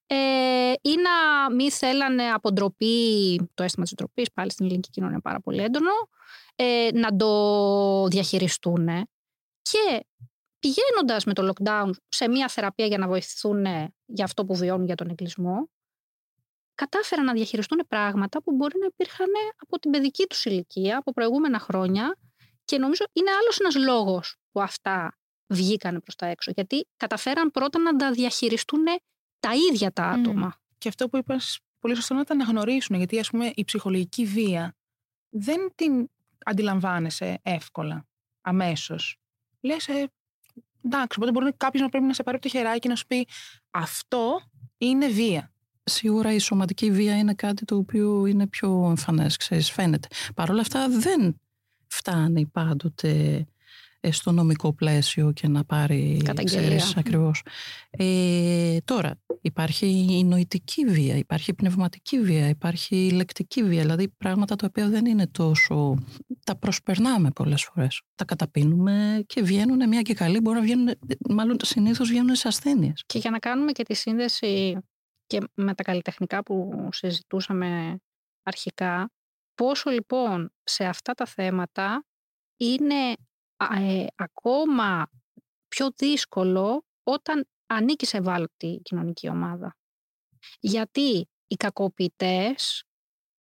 [0.07, 5.21] ε, ή να μην θέλανε από ντροπή, το αίσθημα της ντροπής πάλι στην ελληνική κοινωνία
[5.21, 5.93] πάρα πολύ έντονο,
[6.55, 8.87] ε, να το διαχειριστούν
[9.63, 10.07] και
[10.59, 13.65] πηγαίνοντας με το lockdown σε μια θεραπεία για να βοηθηθούν
[14.05, 15.69] για αυτό που βιώνουν για τον εγκλισμό,
[16.75, 21.59] κατάφεραν να διαχειριστούν πράγματα που μπορεί να υπήρχαν από την παιδική τους ηλικία, από προηγούμενα
[21.59, 22.17] χρόνια
[22.65, 26.51] και νομίζω είναι άλλος ένας λόγος που αυτά βγήκαν προς τα έξω.
[26.55, 28.85] Γιατί καταφέραν πρώτα να τα διαχειριστούν
[29.41, 30.21] τα ίδια τα Μμμ.
[30.21, 30.61] άτομα.
[30.79, 34.77] Και αυτό που είπες πολύ σωστό να τα αναγνωρίσουν, γιατί ας πούμε η ψυχολογική βία
[35.29, 36.09] δεν την
[36.45, 38.07] αντιλαμβάνεσαι εύκολα,
[38.41, 39.17] αμέσως.
[39.61, 40.11] Λες, ε,
[40.85, 43.07] εντάξει, οπότε μπορεί κάποιος να πρέπει να σε πάρει από το χεράκι και να σου
[43.07, 43.29] πει
[43.71, 44.41] αυτό
[44.79, 45.54] είναι βία.
[45.85, 50.09] Σίγουρα η σωματική βία είναι κάτι το οποίο είναι πιο εμφανές, ξέρεις, φαίνεται.
[50.35, 51.41] Παρ' όλα αυτά δεν
[51.87, 53.45] φτάνει πάντοτε
[54.01, 56.67] ε, στο νομικό πλαίσιο και να πάρει, Καταγγελία.
[56.67, 57.43] ξέρεις, ακριβώς.
[57.91, 64.09] Ε, τώρα, υπάρχει η νοητική βία, υπάρχει η πνευματική βία, υπάρχει η λεκτική βία, δηλαδή
[64.09, 65.99] πράγματα τα οποία δεν είναι τόσο...
[66.45, 68.03] Τα προσπερνάμε πολλές φορές.
[68.15, 70.95] Τα καταπίνουμε και βγαίνουν μια και καλή, μπορεί να βγαίνουν,
[71.29, 73.03] μάλλον συνήθως βγαίνουν σε ασθένειες.
[73.07, 74.79] Και για να κάνουμε και τη σύνδεση
[75.27, 77.99] και με τα καλλιτεχνικά που συζητούσαμε
[78.43, 79.11] αρχικά,
[79.55, 82.05] πόσο λοιπόν σε αυτά τα θέματα
[82.57, 83.15] είναι
[83.57, 85.07] α, ε, ακόμα
[85.69, 89.77] πιο δύσκολο όταν ανήκει σε ευάλωτη κοινωνική ομάδα.
[90.61, 92.85] Γιατί οι κακοποιητές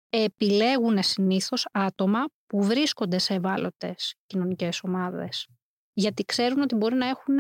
[0.10, 5.48] επιλέγουν συνήθως άτομα που βρίσκονται σε ευάλωτες κοινωνικές ομάδες.
[5.94, 7.38] Γιατί ξέρουν ότι μπορεί να έχουν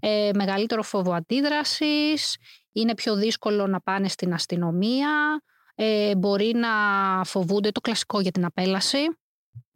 [0.00, 2.36] ε, μεγαλύτερο φόβο αντίδρασης,
[2.72, 5.42] είναι πιο δύσκολο να πάνε στην αστυνομία,
[5.74, 6.68] ε, μπορεί να
[7.24, 8.98] φοβούνται το κλασικό για την απέλαση,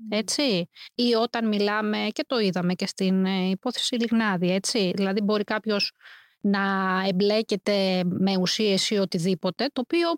[0.09, 0.69] έτσι.
[0.95, 4.93] Ή όταν μιλάμε, και το είδαμε και στην ε, υπόθεση Λιγνάδη, έτσι.
[4.95, 5.93] Δηλαδή μπορεί κάποιος
[6.41, 6.61] να
[7.07, 10.09] εμπλέκεται με ουσίες ή οτιδήποτε, το οποίο,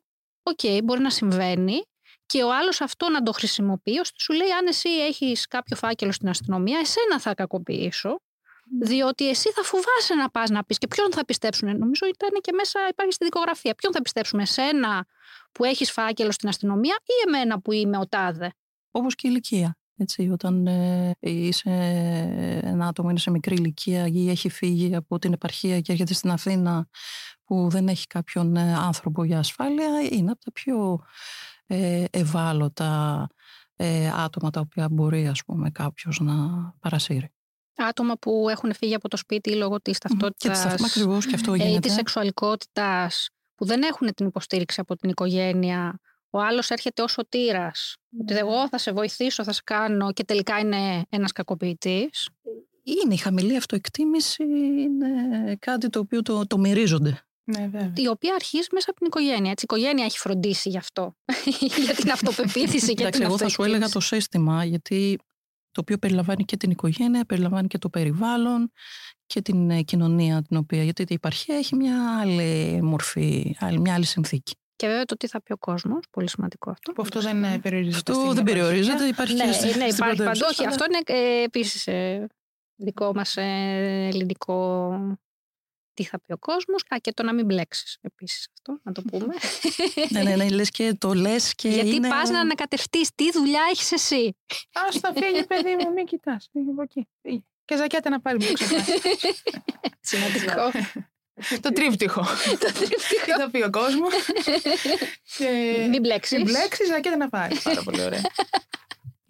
[0.43, 1.83] οκ, μπορεί να συμβαίνει
[2.27, 6.13] και ο άλλος αυτό να το χρησιμοποιεί, ώστε σου λέει αν εσύ έχεις κάποιο φάκελο
[6.13, 8.21] στην αστυνομία, εσένα θα κακοποιήσω,
[8.81, 11.69] διότι εσύ θα φοβάσαι να πας να πεις και ποιον θα πιστέψουν.
[11.79, 13.75] Νομίζω ήταν και μέσα, υπάρχει στη δικογραφία.
[13.75, 15.07] Ποιον θα πιστέψουμε, εσένα
[15.53, 18.53] που έχεις φάκελο στην αστυνομία ή εμένα που είμαι ο τάδε;
[18.91, 19.77] Όπως και η ηλικία.
[19.97, 21.71] Έτσι, όταν ε, είσαι
[22.63, 26.31] ένα άτομο είναι σε μικρή ηλικία ή έχει φύγει από την επαρχία και έρχεται στην
[26.31, 26.89] Αθήνα
[27.45, 31.05] που δεν έχει κάποιον ε, άνθρωπο για ασφάλεια, είναι από τα πιο
[31.67, 33.27] ε, ευάλωτα
[33.77, 36.35] ε, άτομα τα οποία μπορεί ας πούμε κάποιος να
[36.81, 37.33] παρασύρει.
[37.77, 41.35] Άτομα που έχουν φύγει από το σπίτι λόγω της Και της ταυτότητας σταθμά ακριβώς και
[41.35, 41.81] αυτό ε, ή γίνεται.
[41.81, 46.01] της σεξουαλικότητας που δεν έχουν την υποστήριξη από την οικογένεια.
[46.31, 47.97] Ο άλλος έρχεται ως σωτήρας.
[48.21, 52.29] Ότι εγώ θα σε βοηθήσω, θα σε κάνω και τελικά είναι ένας κακοποιητής.
[52.83, 54.45] Είναι η χαμηλή αυτοεκτίμηση,
[54.79, 55.09] είναι
[55.59, 57.25] κάτι το οποίο το, το μυρίζονται.
[57.45, 57.93] Ναι, βέβαια.
[57.97, 59.51] Η οποία αρχίζει μέσα από την οικογένεια.
[59.51, 61.15] Έτσι, η οικογένεια έχει φροντίσει γι' αυτό.
[61.85, 64.21] για την αυτοπεποίθηση και Εντάξει, την εγώ θα σου έλεγα το αυτοεκτίμηση.
[64.21, 65.19] σύστημα, γιατί
[65.73, 68.73] το οποίο περιλαμβάνει και την οικογένεια, περιλαμβάνει και το περιβάλλον
[69.27, 73.95] και την ε, κοινωνία την οποία, γιατί η υπαρχία έχει μια άλλη μορφή, άλλη- μια
[73.95, 74.55] άλλη συνθήκη.
[74.77, 76.93] Και βέβαια το τι θα πει ο κόσμος, πολύ σημαντικό αυτό.
[76.93, 77.97] Που αυτό δεν ε, περιορίζεται.
[77.97, 78.63] Αυτό στην δεν επαρχία.
[78.63, 80.17] περιορίζεται, υπάρχει Ναι, και στη- ναι, στην υπάρχει παντού.
[80.17, 81.89] πρωτεύουσα, Όχι, αλλά- αυτό είναι ε, επίσης
[82.77, 84.91] δικό μας ελληνικό.
[85.95, 86.83] Τι θα πει ο κόσμος.
[86.83, 89.35] Α, και το να μην μπλέξεις επίσης αυτό, να το πούμε.
[90.09, 92.09] ναι, ναι, ναι, λες και το λες και Γιατί είναι...
[92.09, 94.37] πας να ανακατευτείς, τι δουλειά έχεις εσύ;
[94.73, 96.49] Α θα φύγει, παιδί μου, μην κοιτάς.
[96.53, 97.09] Φύγει από εκεί.
[97.23, 97.45] Φύγει.
[97.65, 98.93] Και ζακέτα να πάρει, μην το ξεχάσει.
[100.01, 100.71] Σημαντικό.
[101.63, 102.27] το τρίπτυχο.
[103.25, 104.13] Τι θα πει ο κόσμος.
[105.91, 106.37] Μην μπλέξεις.
[106.37, 107.63] Μην μπλέξεις, ζακέτα να πάρεις.
[107.63, 108.21] Πάρα πολύ ωραία.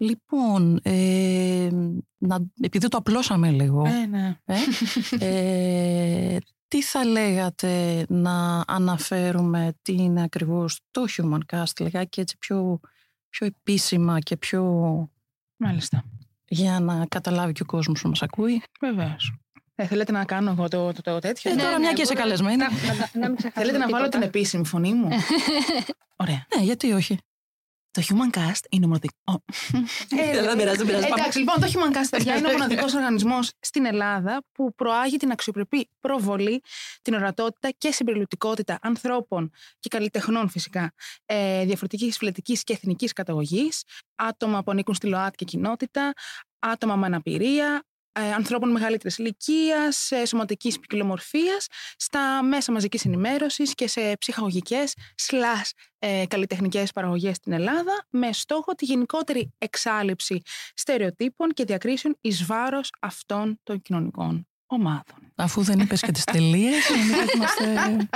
[0.03, 1.69] Λοιπόν, ε,
[2.17, 4.37] να, επειδή το απλώσαμε λίγο, Ε, ναι.
[4.45, 4.55] ε,
[5.19, 6.37] ε,
[6.67, 12.79] τι θα λέγατε να αναφέρουμε τι είναι ακριβώς το Human Cast, λιγάκι έτσι πιο,
[13.29, 14.63] πιο επίσημα και πιο
[15.57, 16.03] Μάλιστα.
[16.47, 18.61] για να καταλάβει και ο κόσμος που μας ακούει.
[18.81, 19.33] Βεβαίως.
[19.75, 22.01] Ε, θέλετε να κάνω εγώ το, το, το τέτοιο; Ε, Ναι, τώρα ναι, μια και
[22.01, 22.57] είσαι μπορεί- καλεσμένη.
[22.57, 24.25] Να, να, να μην ξεχάσουμε Θέλετε να βάλω την τίποτα.
[24.37, 25.07] επίσημη φωνή μου;
[26.15, 26.45] Ωραία.
[26.57, 27.17] Ναι, γιατί όχι.
[27.93, 29.43] Το Human Cast είναι ο μοναδικό.
[30.09, 31.05] Ε, δεν πειράζει, δεν πειράζει.
[31.05, 35.31] Εντάξει, λοιπόν, το Human Cast, παιδιά, είναι ο μοναδικός οργανισμός στην Ελλάδα που προάγει την
[35.31, 36.61] αξιοπρεπή προβολή,
[37.01, 40.93] την ορατότητα και συμπεριληπτικότητα ανθρώπων και καλλιτεχνών φυσικά
[41.25, 43.83] ε, διαφορετικής φυλετικής και εθνικής καταγωγής,
[44.15, 46.13] άτομα που ανήκουν στη ΛΟΑΤ και κοινότητα,
[46.59, 54.17] άτομα με αναπηρία, ε, ανθρώπων μεγαλύτερης ηλικίας, σωματικής ποικιλομορφίας, στα μέσα μαζικής ενημέρωσης και σε
[54.19, 54.93] ψυχαγωγικές
[55.29, 60.41] slash ε, καλλιτεχνικές παραγωγές στην Ελλάδα, με στόχο τη γενικότερη εξάλληψη
[60.73, 65.31] στερεοτύπων και διακρίσεων εις βάρος αυτών των κοινωνικών ομάδων.
[65.35, 68.07] Αφού δεν είπες και τις τελείες, είμαστε.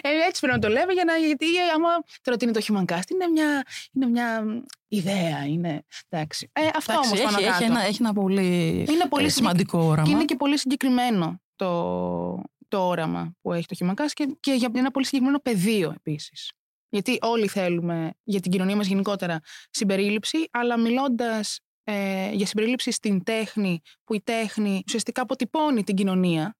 [0.00, 1.88] Ε, έτσι πρέπει να το λέμε, για να, γιατί άμα
[2.22, 4.44] τώρα τι είναι το human cast, είναι μια, είναι μια
[4.88, 5.46] ιδέα.
[5.46, 6.50] Είναι, εντάξει.
[6.52, 7.72] Ε, αυτό Εντάξει, όμως πάνω έχει, έχει, κάτω.
[7.72, 10.06] ένα, έχει ένα πολύ, Είναι πολύ ε, σημαντικό όραμα.
[10.06, 14.52] Και είναι και πολύ συγκεκριμένο το, το όραμα που έχει το Human Cast και, και
[14.52, 16.52] για ένα πολύ συγκεκριμένο πεδίο επίσης.
[16.88, 23.24] Γιατί όλοι θέλουμε για την κοινωνία μας γενικότερα συμπερίληψη, αλλά μιλώντας ε, για συμπερίληψη στην
[23.24, 26.56] τέχνη, που η τέχνη ουσιαστικά αποτυπώνει την κοινωνία,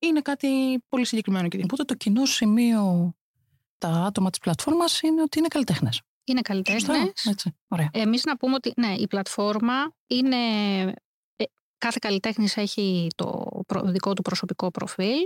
[0.00, 0.48] είναι κάτι
[0.88, 3.12] πολύ συγκεκριμένο και Οπότε το κοινό σημείο
[3.78, 6.00] τα άτομα της πλατφόρμας είναι ότι είναι καλλιτέχνες.
[6.24, 7.12] Είναι Σωστά, καλλιτέχνε.
[7.24, 7.88] έτσι, ωραία.
[7.92, 10.36] Εμείς να πούμε ότι ναι, η πλατφόρμα είναι...
[11.36, 11.44] ε,
[11.78, 15.16] Κάθε καλλιτέχνης έχει το προ- δικό του προσωπικό προφίλ.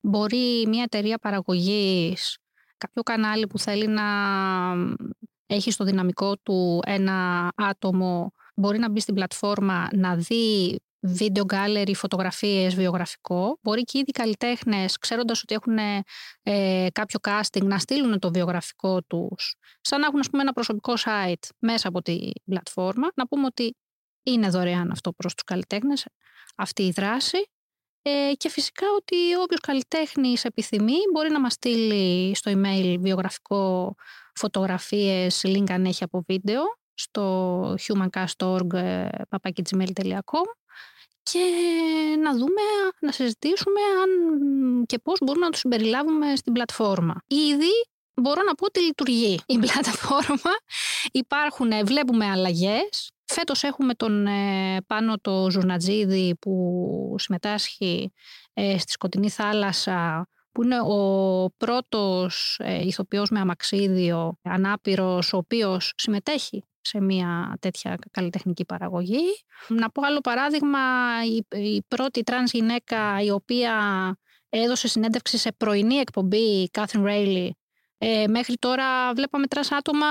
[0.00, 2.38] Μπορεί μια εταιρεία παραγωγής,
[2.78, 4.02] κάποιο κανάλι που θέλει να
[5.46, 11.92] έχει στο δυναμικό του ένα άτομο, μπορεί να μπει στην πλατφόρμα να δει βίντεο gallery,
[11.94, 13.58] φωτογραφίες, βιογραφικό.
[13.62, 15.78] Μπορεί και ήδη οι καλλιτέχνες, ξέροντας ότι έχουν
[16.42, 20.94] ε, κάποιο casting, να στείλουν το βιογραφικό τους σαν να έχουν ας πούμε, ένα προσωπικό
[21.04, 23.76] site μέσα από την πλατφόρμα, να πούμε ότι
[24.22, 26.06] είναι δωρεάν αυτό προς τους καλλιτέχνες,
[26.56, 27.50] αυτή η δράση.
[28.02, 33.94] Ε, και φυσικά ότι όποιος καλλιτέχνης επιθυμεί μπορεί να μας στείλει στο email βιογραφικό
[34.34, 36.62] φωτογραφίες, link αν έχει από βίντεο,
[36.94, 40.46] στο humancast.org ε, papakigmail.com
[41.22, 41.44] και
[42.22, 42.62] να δούμε,
[43.00, 44.10] να συζητήσουμε αν
[44.86, 47.22] και πώς μπορούμε να το συμπεριλάβουμε στην πλατφόρμα.
[47.26, 47.72] Ήδη
[48.14, 50.52] μπορώ να πω ότι λειτουργεί η πλατφόρμα.
[51.12, 53.10] Υπάρχουν, ε, βλέπουμε αλλαγές.
[53.24, 58.12] Φέτος έχουμε τον ε, πάνω το Ζουρνατζίδη που συμμετάσχει
[58.54, 65.92] ε, στη Σκοτεινή Θάλασσα που είναι ο πρώτος ε, ηθοποιός με αμαξίδιο ανάπηρος ο οποίος
[65.96, 69.24] συμμετέχει σε μια τέτοια καλλιτεχνική παραγωγή.
[69.68, 70.78] Να πω άλλο παράδειγμα,
[71.24, 73.74] η, η πρώτη τρανς γυναίκα η οποία
[74.48, 77.56] έδωσε συνέντευξη σε πρωινή εκπομπή, η Κάθριν Ρέιλι,
[77.98, 80.06] ε, μέχρι τώρα βλέπαμε τρανς άτομα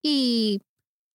[0.00, 0.58] ή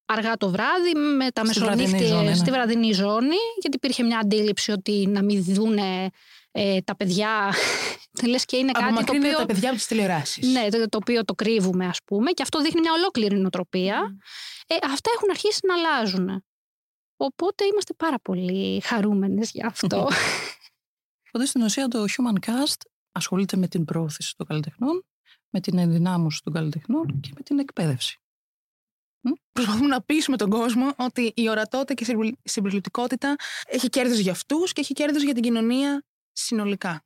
[0.06, 2.36] αργά το βράδυ με τα Στη βραδινή μεσονύχτια ζώνη, ναι.
[2.36, 6.10] στη βραδινή ζώνη γιατί υπήρχε μια αντίληψη ότι να μην δούνε
[6.51, 7.53] ε, τα παιδιά
[8.29, 10.47] λες και είναι κάτι το Απομακρύνεται οποίο τα παιδιά από τις τηλεοράσεις.
[10.47, 14.17] ναι, το, το οποίο το κρύβουμε ας πούμε και αυτό δείχνει μια ολόκληρη νοοτροπία.
[14.67, 16.43] Ε, αυτά έχουν αρχίσει να αλλάζουν.
[17.17, 20.08] Οπότε είμαστε πάρα πολύ χαρούμενες γι' αυτό.
[21.28, 25.06] Οπότε στην ουσία το Human Cast ασχολείται με την πρόθεση των καλλιτεχνών,
[25.49, 28.17] με την ενδυνάμωση των καλλιτεχνών και με την εκπαίδευση.
[29.52, 34.32] Προσπαθούμε να πείσουμε τον κόσμο ότι η ορατότητα και η συμπεριλη- συμπεριληπτικότητα έχει κέρδος για
[34.32, 37.06] αυτούς και έχει κέρδος για την κοινωνία συνολικά.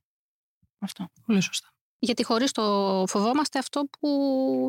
[0.80, 1.10] Αυτό.
[1.26, 1.72] Πολύ σωστά.
[2.00, 4.10] Γιατί χωρίς το φοβόμαστε αυτό που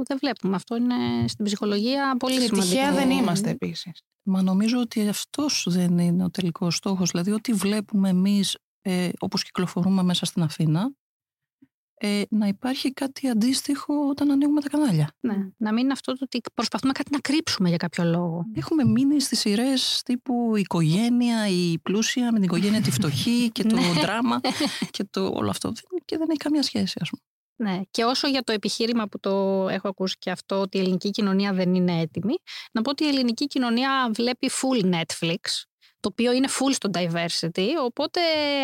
[0.06, 0.56] δεν βλέπουμε.
[0.56, 2.70] Αυτό είναι στην ψυχολογία πολύ Και σημαντικό.
[2.70, 4.02] τυχαία δεν είμαστε επίσης.
[4.22, 7.10] Μα νομίζω ότι αυτός δεν είναι ο τελικός στόχος.
[7.10, 10.92] Δηλαδή ότι βλέπουμε εμείς ε, όπως κυκλοφορούμε μέσα στην Αθήνα
[11.98, 15.12] ε, να υπάρχει κάτι αντίστοιχο όταν ανοίγουμε τα κανάλια.
[15.20, 18.44] Ναι, να μην είναι αυτό το ότι προσπαθούμε κάτι να κρύψουμε για κάποιο λόγο.
[18.54, 23.62] Έχουμε μείνει στις σειρές τύπου η οικογένεια, η πλούσια με την οικογένεια τη φτωχή και
[23.62, 24.00] το Ναι.
[24.00, 24.40] δράμα
[24.90, 25.72] και το όλο αυτό.
[26.04, 27.22] Και δεν έχει καμία σχέση, ας πούμε.
[27.60, 27.80] Ναι.
[27.90, 29.30] Και όσο για το επιχείρημα που το
[29.68, 32.34] έχω ακούσει και αυτό, ότι η ελληνική κοινωνία δεν είναι έτοιμη,
[32.72, 35.62] να πω ότι η ελληνική κοινωνία βλέπει full Netflix,
[36.00, 38.20] το οποίο είναι full στο diversity, οπότε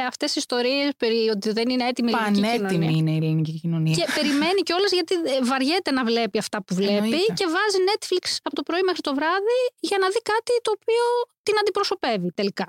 [0.08, 2.68] αυτές οι ιστορίες περί ότι δεν είναι έτοιμη η ελληνική κοινωνία.
[2.68, 3.94] Πανέτοιμη είναι η ελληνική κοινωνία.
[3.94, 7.32] Και περιμένει κιόλας γιατί ε, βαριέται να βλέπει αυτά που βλέπει Εννοείται.
[7.32, 11.04] και βάζει Netflix από το πρωί μέχρι το βράδυ για να δει κάτι το οποίο
[11.42, 12.66] την αντιπροσωπεύει τελικά.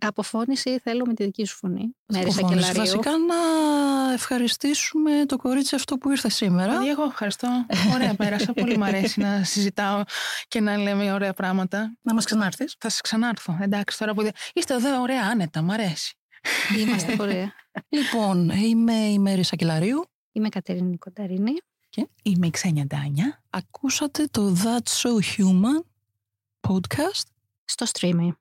[0.00, 1.96] Αποφώνηση θέλω με τη δική σου φωνή.
[2.06, 2.64] Μέρη Αποφώνηση.
[2.64, 2.80] Σακελαρίου.
[2.96, 6.68] Βασικά να ευχαριστήσουμε το κορίτσι αυτό που ήρθε σήμερα.
[6.70, 7.66] Δηλαδή, εγώ ευχαριστώ.
[7.94, 8.52] Ωραία, πέρασα.
[8.52, 10.02] Πολύ μου αρέσει να συζητάω
[10.48, 11.96] και να λέμε ωραία πράγματα.
[12.02, 12.74] Να μας ξανάρθεις.
[12.78, 13.58] Θα σα ξανάρθω.
[13.60, 15.62] Εντάξει, τώρα που είδα- είστε εδώ ωραία, άνετα.
[15.62, 16.16] Μ' αρέσει.
[16.78, 17.52] Είμαστε ωραία.
[17.88, 20.04] Λοιπόν, είμαι η Μέρη Σακελαρίου.
[20.32, 21.52] Είμαι Κατερίνη Κονταρίνη.
[22.22, 23.42] Είμαι η Ξένια Ντάνια.
[23.50, 25.84] Ακούσατε το That's So Human
[26.68, 27.26] podcast
[27.64, 28.32] Στο streaming.